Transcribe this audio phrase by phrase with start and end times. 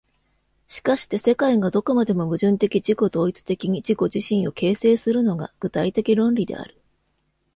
[0.65, 6.81] しかして世界がどこまでも矛盾的自己同一的に自己自身を形成するのが、具体的論理である。